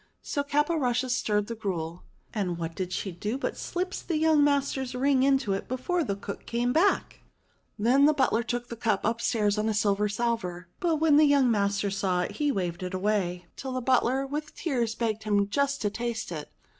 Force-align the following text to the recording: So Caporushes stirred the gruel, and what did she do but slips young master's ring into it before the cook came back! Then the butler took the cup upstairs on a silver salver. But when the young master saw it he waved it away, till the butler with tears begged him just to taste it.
So 0.23 0.41
Caporushes 0.43 1.11
stirred 1.13 1.45
the 1.45 1.53
gruel, 1.53 2.01
and 2.33 2.57
what 2.57 2.73
did 2.73 2.91
she 2.91 3.11
do 3.11 3.37
but 3.37 3.55
slips 3.55 4.03
young 4.09 4.43
master's 4.43 4.95
ring 4.95 5.21
into 5.21 5.53
it 5.53 5.67
before 5.67 6.03
the 6.03 6.15
cook 6.15 6.47
came 6.47 6.73
back! 6.73 7.19
Then 7.77 8.05
the 8.05 8.13
butler 8.15 8.41
took 8.41 8.69
the 8.69 8.75
cup 8.75 9.05
upstairs 9.05 9.59
on 9.59 9.69
a 9.69 9.75
silver 9.75 10.09
salver. 10.09 10.67
But 10.79 10.95
when 10.95 11.17
the 11.17 11.25
young 11.25 11.51
master 11.51 11.91
saw 11.91 12.21
it 12.21 12.31
he 12.37 12.51
waved 12.51 12.81
it 12.81 12.95
away, 12.95 13.45
till 13.55 13.73
the 13.73 13.79
butler 13.81 14.25
with 14.25 14.55
tears 14.55 14.95
begged 14.95 15.21
him 15.21 15.47
just 15.49 15.83
to 15.83 15.91
taste 15.91 16.31
it. 16.31 16.51